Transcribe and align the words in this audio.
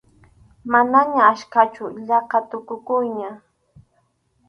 Manaña 0.73 1.21
achkachu, 1.31 1.85
yaqa 2.07 2.39
tukukuqña. 2.49 3.29